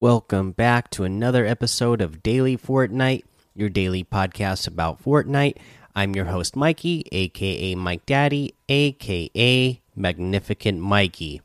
Welcome 0.00 0.52
back 0.52 0.90
to 0.90 1.02
another 1.02 1.44
episode 1.44 2.00
of 2.00 2.22
Daily 2.22 2.56
Fortnite, 2.56 3.24
your 3.56 3.68
daily 3.68 4.04
podcast 4.04 4.68
about 4.68 5.02
Fortnite. 5.02 5.56
I'm 5.92 6.14
your 6.14 6.26
host, 6.26 6.54
Mikey, 6.54 7.04
aka 7.10 7.74
Mike 7.74 8.06
Daddy, 8.06 8.54
aka 8.68 9.82
Magnificent 9.96 10.78
Mikey. 10.78 11.42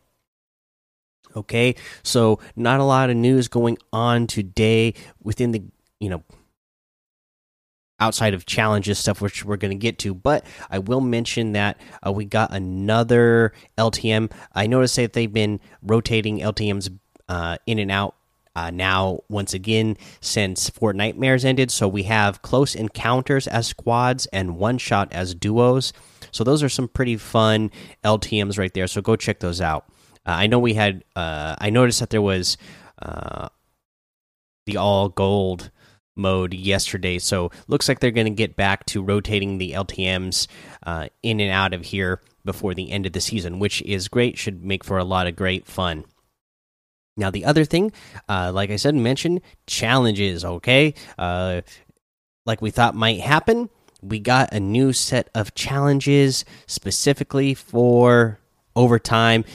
Okay, 1.35 1.73
so 2.03 2.39
not 2.55 2.79
a 2.79 2.83
lot 2.83 3.09
of 3.09 3.15
news 3.15 3.47
going 3.47 3.79
on 3.91 4.27
today 4.27 4.93
within 5.19 5.51
the, 5.51 5.63
you 5.99 6.09
know, 6.09 6.23
outside 7.99 8.35
of 8.35 8.45
challenges 8.45 8.99
stuff, 8.99 9.19
which 9.19 9.43
we're 9.43 9.57
going 9.57 9.71
to 9.71 9.75
get 9.75 9.97
to. 9.97 10.13
But 10.13 10.45
I 10.69 10.77
will 10.77 11.01
mention 11.01 11.53
that 11.53 11.81
uh, 12.05 12.11
we 12.11 12.25
got 12.25 12.53
another 12.53 13.51
LTM. 13.79 14.31
I 14.53 14.67
noticed 14.67 14.97
that 14.97 15.13
they've 15.13 15.33
been 15.33 15.59
rotating 15.81 16.37
LTMs 16.37 16.95
uh, 17.27 17.57
in 17.65 17.79
and 17.79 17.89
out 17.89 18.13
uh, 18.55 18.69
now 18.71 19.19
once 19.29 19.53
again 19.53 19.97
since 20.21 20.69
Fortnitemares 20.69 21.45
ended. 21.45 21.71
So 21.71 21.87
we 21.87 22.03
have 22.03 22.41
close 22.41 22.75
encounters 22.75 23.47
as 23.47 23.67
squads 23.67 24.25
and 24.27 24.57
one 24.57 24.77
shot 24.77 25.11
as 25.11 25.33
duos. 25.35 25.93
So 26.31 26.43
those 26.43 26.63
are 26.63 26.69
some 26.69 26.87
pretty 26.87 27.17
fun 27.17 27.71
LTMs 28.03 28.57
right 28.57 28.73
there. 28.73 28.87
So 28.87 29.01
go 29.01 29.15
check 29.15 29.39
those 29.39 29.61
out. 29.61 29.85
Uh, 30.25 30.31
I 30.31 30.47
know 30.47 30.59
we 30.59 30.73
had. 30.73 31.03
Uh, 31.15 31.55
I 31.59 31.69
noticed 31.69 31.99
that 31.99 32.09
there 32.09 32.21
was 32.21 32.57
uh, 33.01 33.49
the 34.65 34.77
all 34.77 35.09
gold 35.09 35.71
mode 36.15 36.53
yesterday. 36.53 37.19
So 37.19 37.51
looks 37.67 37.87
like 37.87 37.99
they're 37.99 38.11
going 38.11 38.25
to 38.25 38.31
get 38.31 38.55
back 38.55 38.85
to 38.87 39.03
rotating 39.03 39.57
the 39.57 39.71
LTMs 39.71 40.47
uh, 40.85 41.07
in 41.21 41.39
and 41.39 41.51
out 41.51 41.73
of 41.73 41.85
here 41.85 42.21
before 42.45 42.73
the 42.73 42.91
end 42.91 43.05
of 43.05 43.13
the 43.13 43.21
season, 43.21 43.59
which 43.59 43.81
is 43.81 44.07
great. 44.07 44.37
Should 44.37 44.63
make 44.63 44.83
for 44.83 44.97
a 44.97 45.03
lot 45.03 45.27
of 45.27 45.35
great 45.35 45.65
fun. 45.65 46.05
Now, 47.15 47.29
the 47.29 47.45
other 47.45 47.65
thing, 47.65 47.91
uh, 48.27 48.51
like 48.53 48.71
I 48.71 48.75
said, 48.75 48.95
mention 48.95 49.41
challenges, 49.67 50.43
okay? 50.43 50.95
Uh, 51.17 51.61
like 52.45 52.61
we 52.61 52.71
thought 52.71 52.95
might 52.95 53.19
happen, 53.19 53.69
we 54.01 54.19
got 54.19 54.51
a 54.51 54.59
new 54.59 54.93
set 54.93 55.29
of 55.33 55.53
challenges 55.55 56.43
specifically 56.65 57.53
for 57.53 58.39
overtime. 58.75 59.45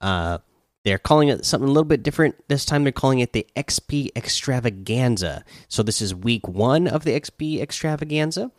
Uh, 0.00 0.38
they're 0.84 0.98
calling 0.98 1.28
it 1.28 1.46
something 1.46 1.68
a 1.68 1.72
little 1.72 1.84
bit 1.84 2.02
different. 2.02 2.36
This 2.48 2.66
time 2.66 2.82
they're 2.82 2.92
calling 2.92 3.20
it 3.20 3.32
the 3.32 3.46
XP 3.56 4.10
Extravaganza. 4.14 5.44
So 5.68 5.82
this 5.82 6.02
is 6.02 6.14
week 6.14 6.46
one 6.46 6.86
of 6.86 7.04
the 7.04 7.18
XP 7.18 7.60
Extravaganza. 7.60 8.50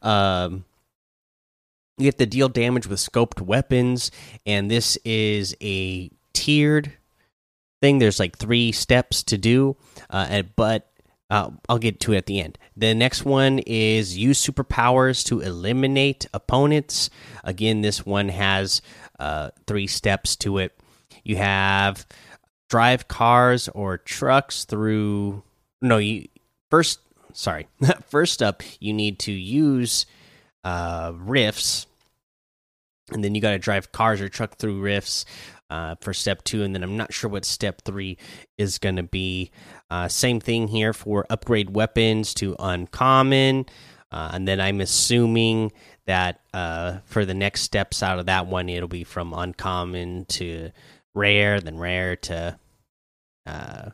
Um, 0.00 0.64
you 1.98 2.04
get 2.04 2.18
to 2.18 2.26
deal 2.26 2.48
damage 2.48 2.86
with 2.86 3.00
scoped 3.00 3.40
weapons, 3.40 4.10
and 4.46 4.70
this 4.70 4.96
is 5.04 5.56
a 5.60 6.10
tiered 6.32 6.92
thing. 7.82 7.98
There's 7.98 8.18
like 8.18 8.38
three 8.38 8.72
steps 8.72 9.22
to 9.24 9.36
do, 9.36 9.76
uh, 10.08 10.42
but 10.56 10.90
uh, 11.28 11.50
I'll 11.68 11.78
get 11.78 12.00
to 12.00 12.14
it 12.14 12.18
at 12.18 12.26
the 12.26 12.40
end. 12.40 12.56
The 12.76 12.94
next 12.94 13.24
one 13.24 13.58
is 13.58 14.16
use 14.16 14.44
superpowers 14.44 15.26
to 15.26 15.40
eliminate 15.40 16.26
opponents. 16.32 17.10
Again, 17.44 17.82
this 17.82 18.06
one 18.06 18.30
has 18.30 18.80
uh, 19.18 19.50
three 19.66 19.86
steps 19.86 20.36
to 20.36 20.58
it. 20.58 20.78
You 21.24 21.36
have 21.36 22.06
drive 22.70 23.08
cars 23.08 23.68
or 23.68 23.98
trucks 23.98 24.64
through. 24.64 25.42
No, 25.82 25.98
you 25.98 26.28
first. 26.70 27.00
Sorry, 27.34 27.66
first 28.08 28.42
up, 28.42 28.62
you 28.78 28.92
need 28.92 29.18
to 29.20 29.32
use 29.32 30.04
uh, 30.64 31.12
rifts, 31.14 31.86
and 33.10 33.24
then 33.24 33.34
you 33.34 33.40
got 33.40 33.52
to 33.52 33.58
drive 33.58 33.90
cars 33.90 34.20
or 34.20 34.28
truck 34.28 34.56
through 34.56 34.80
rifts 34.80 35.24
uh, 35.72 35.94
for 36.02 36.12
step 36.12 36.44
two, 36.44 36.62
and 36.62 36.74
then 36.74 36.82
I'm 36.82 36.98
not 36.98 37.14
sure 37.14 37.30
what 37.30 37.46
step 37.46 37.80
three 37.82 38.18
is 38.58 38.76
going 38.76 38.96
to 38.96 39.02
be. 39.02 39.50
Uh, 39.90 40.06
same 40.06 40.38
thing 40.38 40.68
here 40.68 40.92
for 40.92 41.24
upgrade 41.30 41.70
weapons 41.70 42.34
to 42.34 42.54
uncommon, 42.58 43.64
uh, 44.10 44.30
and 44.34 44.46
then 44.46 44.60
I'm 44.60 44.82
assuming 44.82 45.72
that 46.04 46.40
uh, 46.52 46.98
for 47.06 47.24
the 47.24 47.32
next 47.32 47.62
steps 47.62 48.02
out 48.02 48.18
of 48.18 48.26
that 48.26 48.46
one, 48.46 48.68
it'll 48.68 48.86
be 48.86 49.02
from 49.02 49.32
uncommon 49.32 50.26
to 50.26 50.72
rare, 51.14 51.58
then 51.58 51.78
rare 51.78 52.16
to. 52.16 52.58
Uh, 53.46 53.90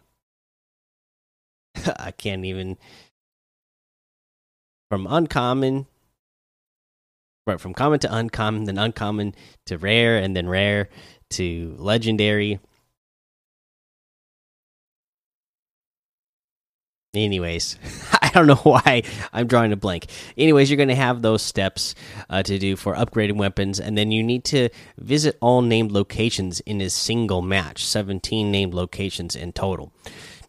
I 1.97 2.11
can't 2.11 2.45
even. 2.45 2.77
From 4.91 5.07
uncommon 5.09 5.87
right 7.47 7.61
from 7.61 7.73
common 7.73 7.99
to 7.99 8.15
uncommon, 8.15 8.65
then 8.65 8.79
uncommon 8.79 9.35
to 9.67 9.79
rare, 9.79 10.19
and 10.19 10.37
then 10.37 10.49
rare 10.49 10.89
to 11.31 11.75
legendary. 11.79 12.61
Anyways, 17.15 17.79
I 18.23 18.31
don't 18.35 18.47
know 18.47 18.57
why 18.57 19.03
I'm 19.33 19.47
drawing 19.47 19.73
a 19.73 19.77
blank. 19.77 20.07
Anyways, 20.37 20.71
you're 20.71 20.77
going 20.77 20.91
to 20.91 20.95
have 20.95 21.23
those 21.23 21.43
steps 21.43 21.95
uh, 22.29 22.43
to 22.43 22.59
do 22.59 22.77
for 22.77 22.95
upgrading 22.95 23.37
weapons, 23.37 23.81
and 23.81 23.97
then 23.97 24.13
you 24.13 24.23
need 24.23 24.45
to 24.45 24.69
visit 24.99 25.37
all 25.41 25.63
named 25.63 25.91
locations 25.91 26.61
in 26.61 26.81
a 26.81 26.91
single 26.91 27.41
match 27.43 27.85
17 27.85 28.51
named 28.51 28.75
locations 28.75 29.35
in 29.35 29.53
total. 29.53 29.93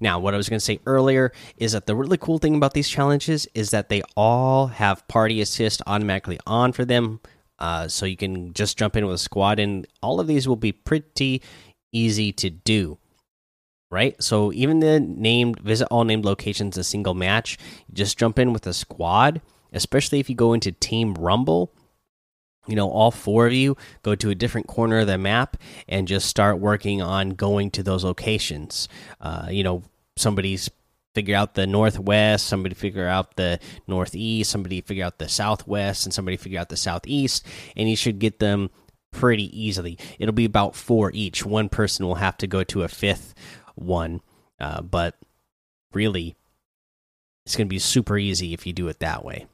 Now, 0.01 0.19
what 0.19 0.33
I 0.33 0.37
was 0.37 0.47
going 0.47 0.59
to 0.59 0.65
say 0.65 0.79
earlier 0.85 1.31
is 1.57 1.73
that 1.73 1.85
the 1.85 1.95
really 1.95 2.17
cool 2.17 2.37
thing 2.37 2.55
about 2.55 2.73
these 2.73 2.89
challenges 2.89 3.47
is 3.53 3.71
that 3.71 3.89
they 3.89 4.01
all 4.15 4.67
have 4.67 5.07
party 5.07 5.41
assist 5.41 5.81
automatically 5.87 6.39
on 6.45 6.71
for 6.71 6.85
them, 6.85 7.19
uh, 7.59 7.87
so 7.87 8.05
you 8.05 8.17
can 8.17 8.53
just 8.53 8.77
jump 8.77 8.95
in 8.95 9.05
with 9.05 9.15
a 9.15 9.19
squad, 9.19 9.59
and 9.59 9.85
all 10.01 10.19
of 10.19 10.27
these 10.27 10.47
will 10.47 10.55
be 10.55 10.71
pretty 10.71 11.41
easy 11.91 12.31
to 12.33 12.49
do. 12.49 12.97
Right, 13.91 14.21
so 14.21 14.53
even 14.53 14.81
the 14.81 14.99
named 14.99 15.61
visit 15.61 15.87
all 15.89 16.03
named 16.03 16.23
locations 16.23 16.77
a 16.77 16.83
single 16.83 17.15
match, 17.15 17.57
just 17.91 18.19
jump 18.19 18.37
in 18.37 18.53
with 18.53 18.67
a 18.67 18.73
squad. 18.73 19.41
Especially 19.71 20.19
if 20.19 20.29
you 20.29 20.35
go 20.35 20.53
into 20.53 20.71
Team 20.71 21.13
Rumble, 21.13 21.71
you 22.67 22.75
know, 22.75 22.89
all 22.89 23.11
four 23.11 23.47
of 23.47 23.53
you 23.53 23.77
go 24.03 24.15
to 24.15 24.29
a 24.29 24.35
different 24.35 24.67
corner 24.67 24.99
of 24.99 25.07
the 25.07 25.17
map 25.17 25.57
and 25.87 26.07
just 26.07 26.27
start 26.27 26.59
working 26.59 27.01
on 27.01 27.31
going 27.31 27.71
to 27.71 27.83
those 27.83 28.03
locations. 28.03 28.87
Uh, 29.21 29.47
you 29.49 29.63
know, 29.63 29.83
somebody's 30.17 30.69
figure 31.15 31.35
out 31.35 31.55
the 31.55 31.67
northwest, 31.67 32.47
somebody 32.47 32.75
figure 32.75 33.07
out 33.07 33.35
the 33.35 33.59
northeast, 33.87 34.51
somebody 34.51 34.81
figure 34.81 35.05
out 35.05 35.17
the 35.17 35.29
southwest, 35.29 36.05
and 36.05 36.13
somebody 36.13 36.37
figure 36.37 36.59
out 36.59 36.69
the 36.69 36.77
southeast, 36.77 37.45
and 37.75 37.89
you 37.89 37.95
should 37.95 38.19
get 38.19 38.39
them 38.39 38.69
pretty 39.11 39.49
easily. 39.59 39.97
It'll 40.19 40.33
be 40.33 40.45
about 40.45 40.75
four 40.75 41.11
each. 41.13 41.45
One 41.45 41.69
person 41.69 42.05
will 42.05 42.15
have 42.15 42.37
to 42.37 42.47
go 42.47 42.63
to 42.65 42.83
a 42.83 42.87
fifth 42.87 43.33
one, 43.75 44.21
uh, 44.59 44.81
but 44.81 45.17
really, 45.93 46.35
it's 47.45 47.55
going 47.55 47.67
to 47.67 47.69
be 47.69 47.79
super 47.79 48.17
easy 48.17 48.53
if 48.53 48.67
you 48.67 48.73
do 48.73 48.87
it 48.87 48.99
that 48.99 49.25
way. 49.25 49.47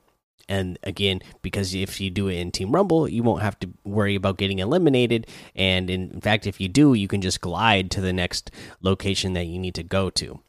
And 0.47 0.77
again, 0.83 1.21
because 1.41 1.73
if 1.73 1.99
you 1.99 2.11
do 2.11 2.27
it 2.27 2.35
in 2.35 2.51
Team 2.51 2.71
Rumble, 2.71 3.07
you 3.07 3.23
won't 3.23 3.41
have 3.41 3.57
to 3.61 3.69
worry 3.83 4.13
about 4.13 4.37
getting 4.37 4.59
eliminated. 4.59 5.25
And 5.55 5.89
in 5.89 6.21
fact, 6.21 6.45
if 6.45 6.61
you 6.61 6.67
do, 6.67 6.93
you 6.93 7.07
can 7.07 7.21
just 7.21 7.41
glide 7.41 7.89
to 7.91 8.01
the 8.01 8.13
next 8.13 8.51
location 8.81 9.33
that 9.33 9.45
you 9.45 9.57
need 9.57 9.73
to 9.75 9.83
go 9.83 10.11
to 10.11 10.41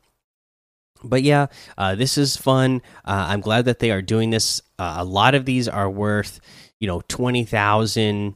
but 1.03 1.23
yeah, 1.23 1.47
uh, 1.77 1.95
this 1.95 2.19
is 2.19 2.37
fun. 2.37 2.83
Uh, 3.05 3.27
I'm 3.29 3.41
glad 3.41 3.65
that 3.67 3.79
they 3.79 3.91
are 3.91 4.03
doing 4.03 4.31
this. 4.31 4.63
Uh, 4.79 4.97
a 4.99 5.05
lot 5.05 5.35
of 5.35 5.45
these 5.45 5.69
are 5.69 5.91
worth, 5.91 6.41
you 6.79 6.87
know, 6.87 7.03
twenty 7.09 7.45
thousand 7.45 8.35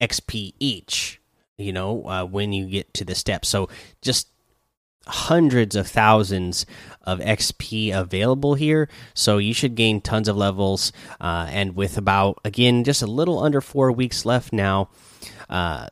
XP 0.00 0.54
each. 0.58 1.20
You 1.58 1.72
know, 1.72 2.06
uh, 2.06 2.24
when 2.24 2.52
you 2.52 2.66
get 2.66 2.92
to 2.94 3.04
the 3.04 3.14
steps, 3.14 3.48
so 3.48 3.68
just 4.02 4.28
hundreds 5.06 5.76
of 5.76 5.86
thousands 5.86 6.66
of 7.02 7.20
XP 7.20 7.96
available 7.96 8.54
here. 8.54 8.88
So 9.14 9.38
you 9.38 9.54
should 9.54 9.74
gain 9.74 10.00
tons 10.00 10.28
of 10.28 10.36
levels. 10.36 10.92
Uh, 11.20 11.46
and 11.50 11.76
with 11.76 11.96
about 11.96 12.38
again 12.44 12.84
just 12.84 13.02
a 13.02 13.06
little 13.06 13.38
under 13.38 13.60
four 13.60 13.92
weeks 13.92 14.24
left 14.24 14.52
now. 14.52 14.90
Uh, 15.48 15.88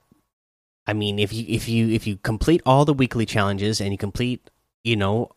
I 0.86 0.92
mean, 0.92 1.18
if 1.18 1.32
you 1.32 1.44
if 1.48 1.68
you 1.68 1.88
if 1.88 2.06
you 2.06 2.16
complete 2.16 2.60
all 2.66 2.84
the 2.84 2.92
weekly 2.92 3.24
challenges 3.24 3.80
and 3.80 3.92
you 3.92 3.98
complete, 3.98 4.50
you 4.82 4.96
know, 4.96 5.30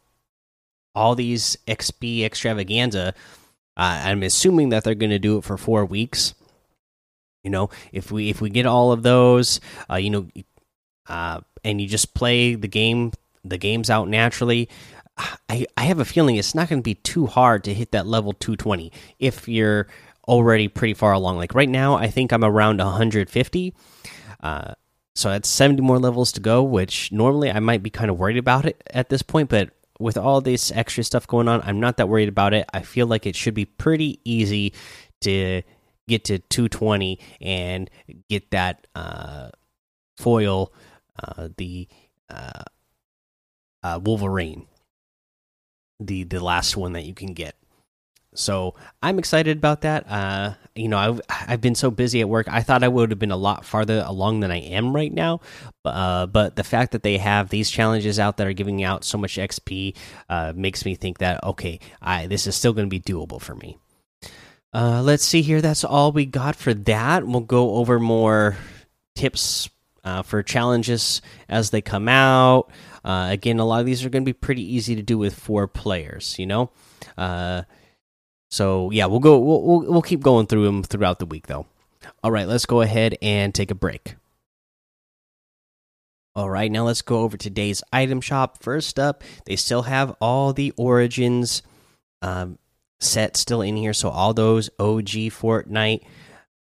all 0.98 1.16
these 1.16 1.58
XP 1.68 2.24
extravaganza. 2.24 3.14
Uh, 3.78 4.02
I'm 4.04 4.24
assuming 4.24 4.70
that 4.70 4.84
they're 4.84 4.96
going 4.96 5.12
to 5.12 5.20
do 5.20 5.38
it 5.38 5.44
for 5.44 5.58
four 5.58 5.86
weeks. 5.86 6.34
You 7.44 7.52
know, 7.52 7.70
if 7.92 8.12
we 8.12 8.30
if 8.30 8.42
we 8.42 8.50
get 8.50 8.66
all 8.66 8.92
of 8.92 9.04
those, 9.04 9.62
uh, 9.90 9.96
you 9.96 10.10
know, 10.10 10.28
uh, 11.08 11.42
and 11.64 11.80
you 11.80 11.88
just 11.88 12.14
play 12.14 12.56
the 12.56 12.68
game, 12.68 13.14
the 13.46 13.58
games 13.58 13.90
out 13.90 14.10
naturally. 14.10 14.68
I 15.48 15.66
I 15.78 15.84
have 15.84 16.00
a 16.00 16.06
feeling 16.06 16.36
it's 16.36 16.56
not 16.56 16.68
going 16.68 16.80
to 16.80 16.84
be 16.84 16.96
too 16.96 17.28
hard 17.28 17.64
to 17.66 17.74
hit 17.74 17.92
that 17.92 18.08
level 18.08 18.34
220 18.34 18.92
if 19.20 19.48
you're 19.48 19.88
already 20.28 20.68
pretty 20.68 20.94
far 20.94 21.14
along. 21.14 21.38
Like 21.38 21.54
right 21.54 21.70
now, 21.70 21.96
I 21.96 22.08
think 22.08 22.32
I'm 22.32 22.44
around 22.44 22.80
150. 22.80 23.74
Uh, 24.42 24.74
so 25.16 25.30
that's 25.30 25.50
70 25.50 25.82
more 25.82 26.00
levels 26.00 26.32
to 26.34 26.42
go, 26.42 26.62
which 26.64 27.12
normally 27.12 27.50
I 27.50 27.60
might 27.60 27.82
be 27.82 27.90
kind 27.90 28.12
of 28.12 28.20
worried 28.20 28.38
about 28.38 28.66
it 28.66 28.84
at 28.94 29.10
this 29.10 29.24
point, 29.24 29.50
but 29.50 29.70
with 30.00 30.18
all 30.18 30.42
this 30.42 30.72
extra 30.72 31.04
stuff 31.04 31.28
going 31.28 31.48
on, 31.48 31.62
I'm 31.64 31.80
not 31.80 31.98
that 31.98 32.10
worried 32.10 32.30
about 32.30 32.54
it. 32.54 32.66
I 32.74 32.82
feel 32.82 33.08
like 33.08 33.26
it 33.26 33.36
should 33.36 33.54
be 33.54 33.66
pretty 33.66 34.20
easy 34.26 34.74
to 35.22 35.64
get 36.08 36.26
to 36.26 36.40
220 36.40 37.20
and 37.42 37.90
get 38.30 38.52
that 38.52 38.88
uh, 38.96 39.50
foil, 40.18 40.74
uh, 41.22 41.50
the 41.58 41.88
uh, 42.30 42.64
uh, 43.84 44.00
Wolverine. 44.04 44.68
the 46.00 46.24
the 46.24 46.44
last 46.44 46.78
one 46.78 46.94
that 46.94 47.04
you 47.06 47.14
can 47.14 47.34
get. 47.34 47.56
So 48.38 48.76
I'm 49.02 49.18
excited 49.18 49.58
about 49.58 49.82
that. 49.82 50.10
Uh, 50.10 50.54
you 50.76 50.88
know, 50.88 50.98
I've 50.98 51.22
I've 51.30 51.62
been 51.62 51.76
so 51.76 51.90
busy 51.90 52.22
at 52.22 52.30
work. 52.30 52.48
I 52.48 52.62
thought 52.62 52.84
I 52.84 52.88
would 52.88 53.10
have 53.10 53.20
been 53.20 53.32
a 53.32 53.38
lot 53.38 53.66
farther 53.66 54.04
along 54.06 54.42
than 54.42 54.52
I 54.52 54.60
am 54.60 54.96
right 54.96 55.12
now. 55.12 55.42
Uh, 55.84 56.28
but 56.28 56.56
the 56.56 56.64
fact 56.64 56.92
that 56.92 57.04
they 57.04 57.18
have 57.18 57.50
these 57.50 57.70
challenges 57.72 58.20
out 58.20 58.38
that 58.38 58.48
are 58.48 58.54
giving 58.54 58.84
out 58.84 59.04
so 59.04 59.18
much 59.18 59.38
XP 59.38 59.96
uh, 60.30 60.54
makes 60.56 60.86
me 60.86 60.96
think 60.96 61.18
that 61.18 61.44
okay, 61.44 61.80
I 62.02 62.28
this 62.28 62.46
is 62.46 62.56
still 62.56 62.74
going 62.74 62.88
to 62.88 62.90
be 62.90 63.00
doable 63.00 63.42
for 63.42 63.56
me. 63.56 63.78
Uh, 64.74 65.02
let's 65.02 65.26
see 65.26 65.42
here. 65.42 65.62
That's 65.62 65.84
all 65.84 66.12
we 66.12 66.26
got 66.26 66.56
for 66.56 66.74
that. 66.74 67.26
We'll 67.26 67.42
go 67.42 67.76
over 67.76 68.00
more 68.00 68.58
tips 69.16 69.70
uh, 70.04 70.22
for 70.22 70.44
challenges 70.44 71.22
as 71.50 71.72
they 71.72 71.82
come 71.82 72.08
out. 72.08 72.70
Uh, 73.04 73.30
again, 73.32 73.60
a 73.60 73.66
lot 73.66 73.80
of 73.80 73.86
these 73.86 74.06
are 74.06 74.10
going 74.10 74.24
to 74.24 74.30
be 74.30 74.34
pretty 74.34 74.76
easy 74.76 74.96
to 74.96 75.02
do 75.02 75.18
with 75.18 75.34
four 75.34 75.68
players. 75.68 76.38
You 76.38 76.46
know, 76.46 76.70
uh, 77.18 77.64
so 78.50 78.92
yeah, 78.92 79.06
we'll 79.06 79.20
go. 79.20 79.38
We'll, 79.38 79.62
we'll 79.62 79.92
we'll 79.92 80.02
keep 80.02 80.22
going 80.22 80.48
through 80.48 80.66
them 80.66 80.84
throughout 80.84 81.20
the 81.20 81.26
week, 81.26 81.48
though. 81.48 81.66
All 82.24 82.32
right, 82.32 82.48
let's 82.48 82.66
go 82.66 82.82
ahead 82.82 83.18
and 83.22 83.54
take 83.54 83.72
a 83.72 83.76
break. 83.76 84.16
All 86.36 86.50
right, 86.50 86.72
now 86.72 86.86
let's 86.86 87.02
go 87.02 87.22
over 87.22 87.36
today's 87.36 87.82
item 87.92 88.22
shop. 88.22 88.62
First 88.62 89.00
up, 89.00 89.24
they 89.46 89.56
still 89.56 89.84
have 89.84 90.16
all 90.22 90.54
the 90.54 90.72
Origins 90.78 91.64
um, 92.22 92.60
set 93.00 93.36
still 93.36 93.62
in 93.62 93.76
here, 93.76 93.94
so 93.94 94.10
all 94.10 94.34
those 94.34 94.70
OG 94.80 95.34
Fortnite 95.34 96.04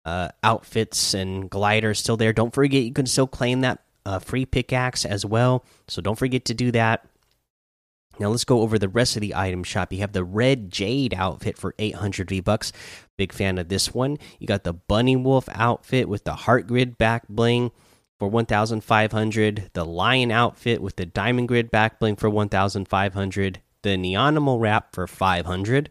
uh, 0.04 0.30
outfits 0.44 1.14
and 1.14 1.50
gliders 1.50 2.00
still 2.00 2.18
there. 2.18 2.34
Don't 2.34 2.54
forget, 2.54 2.84
you 2.84 2.92
can 2.92 3.06
still 3.06 3.28
claim 3.28 3.62
that 3.62 3.80
uh, 4.06 4.20
free 4.20 4.46
pickaxe 4.46 5.06
as 5.06 5.26
well. 5.26 5.64
So 5.88 6.02
don't 6.02 6.18
forget 6.18 6.46
to 6.46 6.54
do 6.54 6.72
that. 6.72 7.06
Now 8.22 8.30
let's 8.30 8.46
go 8.46 8.62
over 8.62 8.78
the 8.78 8.88
rest 8.88 9.18
of 9.18 9.22
the 9.22 9.34
item 9.34 9.64
shop. 9.64 9.92
You 9.92 10.00
have 10.02 10.14
the 10.14 10.24
red 10.24 10.70
jade 10.70 11.16
outfit 11.16 11.58
for 11.58 11.74
800 11.80 12.30
V 12.30 12.40
bucks. 12.40 12.72
Big 13.18 13.34
fan 13.34 13.58
of 13.58 13.68
this 13.68 13.96
one. 13.96 14.20
You 14.38 14.46
got 14.46 14.64
the 14.64 14.74
bunny 14.74 15.16
wolf 15.16 15.50
outfit 15.52 16.08
with 16.08 16.24
the 16.24 16.36
heart 16.36 16.68
grid 16.68 17.00
back 17.00 17.28
bling 17.28 17.72
for 18.20 18.28
1500. 18.28 19.72
The 19.74 19.84
lion 19.84 20.30
outfit 20.30 20.84
with 20.84 20.98
the 20.98 21.06
diamond 21.08 21.48
grid 21.48 21.72
back 21.72 22.00
bling 22.00 22.16
for 22.16 22.30
1500. 22.30 23.60
The 23.82 23.90
neonimal 23.90 24.62
wrap 24.62 24.94
for 24.94 25.08
500. 25.08 25.90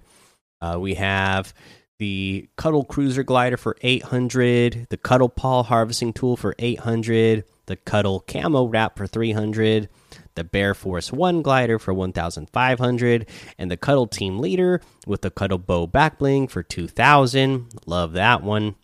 Uh, 0.61 0.79
we 0.79 0.95
have 0.95 1.53
the 1.99 2.49
Cuddle 2.57 2.85
Cruiser 2.85 3.25
Glider 3.25 3.57
for 3.57 3.77
800, 3.83 4.87
the 4.89 4.97
Cuddle 4.97 5.29
Paw 5.29 5.65
Harvesting 5.65 6.13
Tool 6.13 6.37
for 6.37 6.55
800, 6.61 7.45
the 7.71 7.77
Cuddle 7.77 8.19
Camo 8.27 8.67
Wrap 8.67 8.99
for 8.99 9.07
300, 9.07 9.89
the 10.35 10.43
Bear 10.43 10.75
Force 10.75 11.13
1 11.13 11.41
Glider 11.41 11.79
for 11.79 11.95
1500, 11.95 13.27
and 13.59 13.71
the 13.71 13.77
Cuddle 13.77 14.09
Team 14.09 14.41
Leader 14.41 14.81
with 15.07 15.23
the 15.23 15.31
Cuddle 15.31 15.59
Bow 15.59 15.87
Backbling 15.87 16.51
for 16.51 16.65
2000. 16.65 17.69
Love 17.87 18.13
that 18.15 18.43
one. 18.43 18.75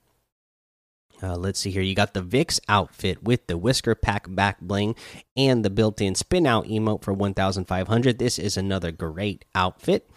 Uh, 1.21 1.35
let's 1.35 1.59
see 1.59 1.73
here. 1.73 1.83
You 1.83 1.97
got 1.97 2.15
the 2.15 2.23
Vix 2.23 2.61
outfit 2.69 3.25
with 3.25 3.49
the 3.49 3.59
Whisker 3.59 3.97
Pack 3.97 4.27
back 4.29 4.61
bling 4.61 4.95
and 5.37 5.65
the 5.65 5.71
built 5.71 6.01
in 6.01 6.15
spin 6.15 6.47
out 6.47 6.67
emote 6.67 7.03
for 7.03 7.13
1500. 7.13 8.19
This 8.21 8.39
is 8.39 8.57
another 8.57 8.93
great 8.93 9.45
outfit. 9.53 10.09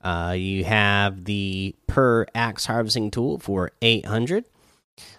Uh, 0.00 0.34
you 0.34 0.64
have 0.64 1.26
the 1.26 1.76
per 1.86 2.24
axe 2.34 2.64
harvesting 2.64 3.10
tool 3.10 3.38
for 3.38 3.72
800. 3.82 4.46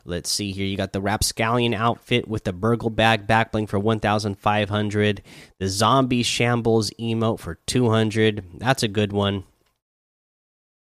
Let's 0.06 0.30
see 0.30 0.52
here. 0.52 0.66
You 0.66 0.78
got 0.78 0.94
the 0.94 1.02
Rapscallion 1.02 1.74
outfit 1.74 2.28
with 2.28 2.44
the 2.44 2.54
Burgle 2.54 2.90
Bag 2.90 3.28
backbling 3.28 3.68
for 3.68 3.80
1,500. 3.80 5.22
The 5.60 5.68
Zombie 5.68 6.24
Shambles 6.24 6.92
emote 7.00 7.40
for 7.40 7.56
200. 7.66 8.44
That's 8.58 8.84
a 8.84 8.88
good 8.88 9.12
one. 9.14 9.44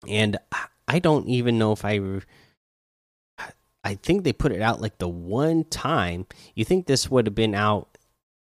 And 0.06 0.38
I 0.86 0.98
don't 0.98 1.28
even 1.28 1.58
know 1.58 1.72
if 1.72 1.84
I. 1.84 2.00
I 3.84 3.94
think 3.94 4.24
they 4.24 4.32
put 4.32 4.52
it 4.52 4.60
out 4.60 4.80
like 4.80 4.98
the 4.98 5.08
one 5.08 5.64
time. 5.64 6.26
You 6.54 6.64
think 6.64 6.86
this 6.86 7.10
would 7.10 7.26
have 7.26 7.34
been 7.34 7.54
out 7.54 7.96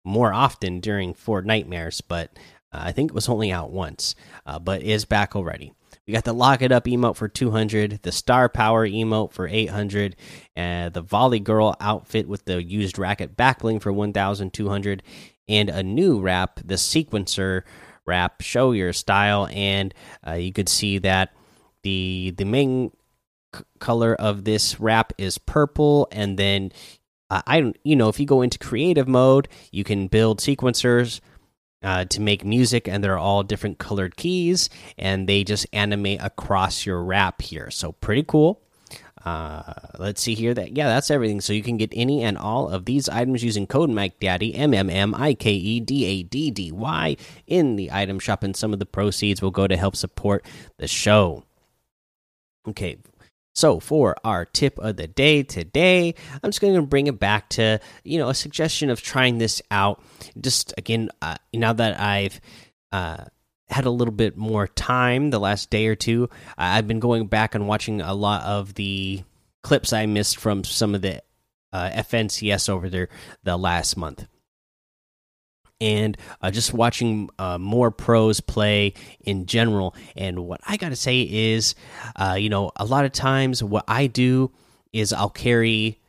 more 0.06 0.32
often 0.32 0.80
during 0.80 1.14
Fortnitemares, 1.14 2.02
but 2.08 2.32
uh, 2.72 2.80
I 2.84 2.92
think 2.92 3.12
it 3.12 3.16
was 3.16 3.28
only 3.28 3.52
out 3.52 3.72
once, 3.72 4.16
uh, 4.46 4.60
but 4.60 4.84
is 4.84 5.04
back 5.04 5.36
already. 5.36 5.74
We 6.08 6.14
got 6.14 6.24
the 6.24 6.34
Lock 6.34 6.62
It 6.62 6.72
Up 6.72 6.86
emote 6.86 7.16
for 7.16 7.28
200, 7.28 8.02
the 8.04 8.12
Star 8.12 8.48
Power 8.48 8.88
emote 8.88 9.32
for 9.32 9.48
800, 9.48 10.16
and 10.56 10.94
the 10.94 11.02
Volley 11.02 11.40
Girl 11.40 11.76
outfit 11.80 12.28
with 12.28 12.46
the 12.46 12.64
used 12.64 13.00
racket 13.00 13.36
backbling 13.36 13.82
for 13.82 13.92
1200, 13.92 15.04
and 15.48 15.70
a 15.70 15.82
new 15.82 16.20
wrap, 16.20 16.60
the 16.64 16.76
Sequencer 16.76 17.64
wrap. 18.06 18.42
Show 18.42 18.72
your 18.72 18.94
style, 18.94 19.48
and 19.52 19.96
uh, 20.26 20.34
you 20.34 20.54
could 20.54 20.70
see 20.70 21.00
that 21.00 21.34
the 21.82 22.34
the 22.38 22.46
main 22.46 22.92
color 23.80 24.14
of 24.14 24.44
this 24.44 24.80
wrap 24.80 25.12
is 25.18 25.40
purple, 25.40 26.08
and 26.12 26.38
then 26.38 26.72
uh, 27.32 27.42
I 27.48 27.74
you 27.84 27.96
know 27.96 28.10
if 28.10 28.20
you 28.20 28.28
go 28.28 28.44
into 28.44 28.60
creative 28.60 29.08
mode, 29.08 29.48
you 29.72 29.84
can 29.84 30.06
build 30.06 30.40
sequencers 30.40 31.20
uh, 31.84 32.06
to 32.06 32.22
make 32.22 32.44
music, 32.44 32.88
and 32.88 33.04
they're 33.04 33.18
all 33.18 33.44
different 33.44 33.78
colored 33.78 34.16
keys, 34.16 34.70
and 34.98 35.28
they 35.30 35.44
just 35.44 35.68
animate 35.74 36.22
across 36.22 36.86
your 36.86 37.04
wrap 37.04 37.42
here. 37.42 37.70
So 37.72 37.92
pretty 37.92 38.24
cool. 38.24 38.62
Uh, 39.24 39.64
let's 39.98 40.22
see 40.22 40.36
here. 40.36 40.54
That 40.54 40.78
yeah, 40.78 40.88
that's 40.88 41.10
everything. 41.10 41.42
So 41.42 41.52
you 41.52 41.64
can 41.64 41.78
get 41.78 41.90
any 41.94 42.24
and 42.24 42.38
all 42.38 42.70
of 42.70 42.86
these 42.86 43.10
items 43.10 43.44
using 43.44 43.66
code 43.66 43.90
Mike 43.90 44.20
Daddy 44.20 44.54
M 44.54 44.74
M 44.74 44.88
M 44.88 45.16
I 45.16 45.34
K 45.34 45.52
E 45.52 45.80
D 45.80 46.06
A 46.06 46.24
D 46.24 46.52
D 46.52 46.72
Y 46.72 47.18
in 47.48 47.76
the 47.76 47.92
item 47.92 48.20
shop, 48.20 48.44
and 48.44 48.56
some 48.56 48.72
of 48.72 48.80
the 48.80 48.86
proceeds 48.86 49.42
will 49.42 49.52
go 49.52 49.66
to 49.68 49.76
help 49.76 49.96
support 49.96 50.46
the 50.78 50.88
show. 50.88 51.44
Okay, 52.68 52.98
so 53.56 53.80
for 53.80 54.16
our 54.24 54.46
tip 54.46 54.78
of 54.80 54.98
the 54.98 55.08
day 55.08 55.42
today, 55.42 56.14
I'm 56.44 56.50
just 56.50 56.62
going 56.62 56.76
to 56.76 56.82
bring 56.82 57.08
it 57.08 57.20
back 57.20 57.50
to 57.52 57.80
you 58.04 58.20
know 58.20 58.30
a 58.30 58.36
suggestion 58.36 58.90
of 58.90 59.02
trying 59.02 59.38
this 59.38 59.62
out. 59.72 60.04
Just 60.40 60.74
again, 60.78 61.10
uh, 61.22 61.38
now 61.54 61.74
that 61.74 62.00
I've 62.00 62.42
uh, 62.92 63.26
had 63.70 63.86
a 63.86 63.90
little 63.90 64.14
bit 64.14 64.38
more 64.38 64.68
time 64.68 65.30
the 65.30 65.40
last 65.40 65.70
day 65.70 65.88
or 65.88 65.96
two, 65.96 66.30
I've 66.58 66.88
been 66.88 67.00
going 67.00 67.28
back 67.28 67.56
and 67.56 67.68
watching 67.68 68.02
a 68.02 68.14
lot 68.14 68.44
of 68.44 68.74
the 68.76 69.24
clips 69.64 69.94
I 69.94 70.06
missed 70.06 70.38
from 70.38 70.66
some 70.66 70.94
of 70.94 71.02
the 71.02 71.24
uh, 71.72 71.90
FNCS 71.92 72.70
over 72.70 72.90
there 72.90 73.10
the 73.44 73.58
last 73.58 73.98
month 73.98 74.28
and 75.82 76.18
uh, 76.42 76.52
just 76.52 76.74
watching 76.74 77.30
uh, 77.38 77.58
more 77.58 77.92
pros 77.92 78.40
play 78.40 78.94
in 79.22 79.46
general. 79.46 79.96
And 80.16 80.46
what 80.46 80.62
I 80.66 80.78
got 80.78 80.90
to 80.90 80.96
say 80.96 81.22
is, 81.22 81.76
uh, 82.16 82.38
you 82.40 82.50
know, 82.50 82.72
a 82.76 82.86
lot 82.86 83.06
of 83.06 83.12
times 83.12 83.64
what 83.64 83.84
I 83.88 84.08
do 84.08 84.52
is 84.94 85.12
I'll 85.12 85.30
carry 85.30 86.00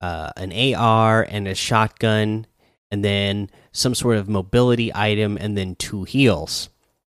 uh, 0.00 0.30
an 0.36 0.52
AR 0.74 1.26
and 1.28 1.48
a 1.48 1.54
shotgun, 1.54 2.46
and 2.90 3.04
then 3.04 3.50
some 3.72 3.94
sort 3.94 4.16
of 4.16 4.28
mobility 4.28 4.92
item, 4.94 5.36
and 5.36 5.58
then 5.58 5.74
two 5.74 6.04
heals. 6.04 6.68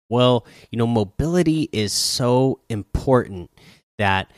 Well, 0.09 0.47
you 0.71 0.77
know, 0.77 0.87
mobility 0.87 1.69
is 1.71 1.93
so 1.93 2.61
important 2.69 3.51
that 3.97 4.31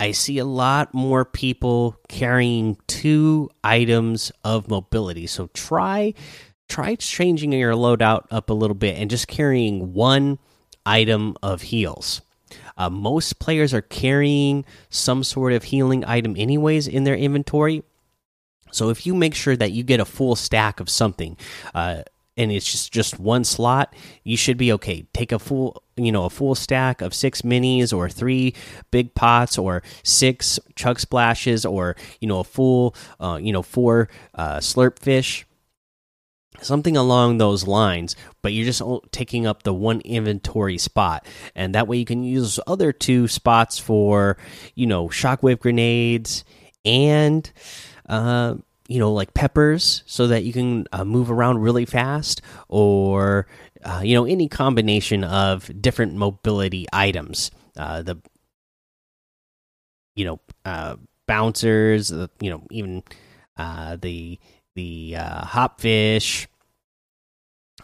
I 0.00 0.12
see 0.12 0.38
a 0.38 0.46
lot 0.46 0.94
more 0.94 1.26
people 1.26 2.00
carrying 2.08 2.78
two 2.86 3.50
items 3.62 4.32
of 4.42 4.68
mobility. 4.68 5.26
So 5.26 5.48
try 5.52 6.14
try 6.70 6.94
changing 6.94 7.52
your 7.52 7.74
loadout 7.74 8.26
up 8.30 8.48
a 8.48 8.54
little 8.54 8.74
bit 8.74 8.96
and 8.96 9.10
just 9.10 9.28
carrying 9.28 9.92
one 9.92 10.38
item 10.86 11.36
of 11.42 11.62
heals. 11.62 12.22
Uh, 12.76 12.88
most 12.88 13.38
players 13.38 13.74
are 13.74 13.82
carrying 13.82 14.64
some 14.88 15.22
sort 15.22 15.52
of 15.52 15.64
healing 15.64 16.04
item, 16.04 16.34
anyways, 16.38 16.88
in 16.88 17.04
their 17.04 17.16
inventory. 17.16 17.82
So 18.70 18.88
if 18.88 19.04
you 19.04 19.14
make 19.14 19.34
sure 19.34 19.56
that 19.56 19.72
you 19.72 19.82
get 19.82 20.00
a 20.00 20.04
full 20.04 20.36
stack 20.36 20.80
of 20.80 20.88
something, 20.88 21.36
uh, 21.74 22.04
and 22.36 22.50
it's 22.50 22.70
just 22.70 22.92
just 22.92 23.18
one 23.18 23.44
slot, 23.44 23.94
you 24.24 24.36
should 24.36 24.56
be 24.56 24.72
okay. 24.72 25.04
Take 25.12 25.32
a 25.32 25.38
full, 25.38 25.82
you 25.96 26.10
know, 26.10 26.24
a 26.24 26.30
full 26.30 26.54
stack 26.54 27.02
of 27.02 27.12
six 27.12 27.42
minis 27.42 27.92
or 27.92 28.08
three 28.08 28.54
big 28.90 29.14
pots 29.14 29.58
or 29.58 29.82
six 30.04 30.58
chug 30.74 31.00
splashes 31.00 31.66
or 31.66 31.96
you 32.20 32.28
know 32.28 32.38
a 32.38 32.44
full, 32.44 32.94
uh, 33.18 33.38
you 33.42 33.52
know, 33.52 33.62
four 33.62 34.08
uh, 34.34 34.58
slurp 34.58 35.00
fish 35.00 35.44
something 36.62 36.96
along 36.96 37.38
those 37.38 37.66
lines 37.66 38.16
but 38.42 38.52
you're 38.52 38.64
just 38.64 38.82
taking 39.10 39.46
up 39.46 39.62
the 39.62 39.74
one 39.74 40.00
inventory 40.00 40.78
spot. 40.78 41.26
And 41.54 41.74
that 41.74 41.88
way 41.88 41.98
you 41.98 42.04
can 42.04 42.24
use 42.24 42.58
other 42.66 42.92
two 42.92 43.28
spots 43.28 43.78
for 43.78 44.36
you 44.74 44.86
know 44.86 45.08
shockwave 45.08 45.60
grenades 45.60 46.44
and 46.84 47.50
uh, 48.08 48.54
you 48.88 48.98
know 48.98 49.12
like 49.12 49.34
peppers 49.34 50.02
so 50.06 50.28
that 50.28 50.44
you 50.44 50.52
can 50.52 50.86
uh, 50.92 51.04
move 51.04 51.30
around 51.30 51.58
really 51.58 51.84
fast 51.84 52.42
or 52.68 53.46
uh, 53.84 54.00
you 54.02 54.14
know 54.14 54.24
any 54.24 54.48
combination 54.48 55.24
of 55.24 55.70
different 55.80 56.14
mobility 56.14 56.86
items. 56.92 57.50
Uh, 57.76 58.02
the 58.02 58.18
you 60.16 60.24
know 60.24 60.40
uh, 60.64 60.96
bouncers 61.26 62.10
you 62.40 62.50
know 62.50 62.62
even 62.70 63.02
uh, 63.56 63.96
the 63.96 64.38
the 64.74 65.16
uh, 65.18 65.44
hopfish 65.44 66.46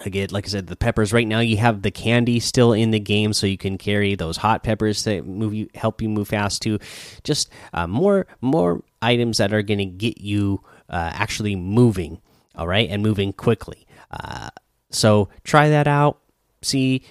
again 0.04 0.28
like 0.30 0.44
i 0.44 0.48
said 0.48 0.66
the 0.66 0.76
peppers 0.76 1.12
right 1.12 1.26
now 1.26 1.40
you 1.40 1.56
have 1.56 1.82
the 1.82 1.90
candy 1.90 2.38
still 2.38 2.72
in 2.72 2.90
the 2.90 3.00
game 3.00 3.32
so 3.32 3.46
you 3.46 3.56
can 3.56 3.78
carry 3.78 4.14
those 4.14 4.36
hot 4.36 4.62
peppers 4.62 5.04
that 5.04 5.26
move 5.26 5.54
you 5.54 5.68
help 5.74 6.02
you 6.02 6.08
move 6.08 6.28
fast 6.28 6.62
too. 6.62 6.78
Just 7.24 7.50
uh, 7.72 7.86
more 7.86 8.26
more 8.40 8.82
items 9.02 9.38
that 9.38 9.52
are 9.52 9.62
going 9.62 9.78
to 9.78 9.84
get 9.84 10.20
you 10.20 10.62
uh, 10.90 11.10
actually 11.14 11.56
moving 11.56 12.20
all 12.54 12.66
right 12.66 12.88
and 12.90 13.02
moving 13.02 13.32
quickly. 13.32 13.86
Uh, 14.10 14.50
so 14.90 15.28
try 15.44 15.68
that 15.68 15.86
out 15.86 16.18
see 16.62 17.02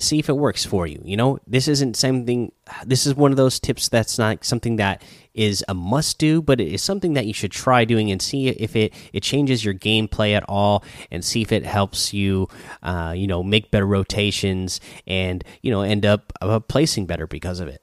see 0.00 0.18
if 0.18 0.28
it 0.28 0.36
works 0.36 0.64
for 0.64 0.86
you 0.86 1.00
you 1.04 1.16
know? 1.16 1.38
This 1.46 1.68
isn't 1.68 1.96
something 1.96 2.52
this 2.86 3.06
is 3.06 3.14
one 3.14 3.30
of 3.30 3.36
those 3.36 3.58
tips 3.58 3.88
that's 3.88 4.18
not 4.18 4.44
something 4.44 4.76
that 4.76 5.02
is 5.34 5.64
a 5.68 5.74
must 5.74 6.18
do 6.18 6.42
but 6.42 6.60
it 6.60 6.68
is 6.68 6.82
something 6.82 7.14
that 7.14 7.26
you 7.26 7.32
should 7.32 7.52
try 7.52 7.84
doing 7.84 8.10
and 8.10 8.20
see 8.20 8.48
if 8.48 8.76
it 8.76 8.92
it 9.12 9.22
changes 9.22 9.64
your 9.64 9.74
gameplay 9.74 10.34
at 10.36 10.44
all 10.48 10.84
and 11.10 11.24
see 11.24 11.42
if 11.42 11.52
it 11.52 11.64
helps 11.64 12.12
you 12.12 12.48
uh, 12.82 13.12
you 13.16 13.26
know 13.26 13.42
make 13.42 13.70
better 13.70 13.86
rotations 13.86 14.80
and 15.06 15.44
you 15.62 15.70
know 15.70 15.82
end 15.82 16.04
up 16.04 16.32
uh, 16.40 16.60
placing 16.60 17.06
better 17.06 17.26
because 17.26 17.60
of 17.60 17.68
it 17.68 17.82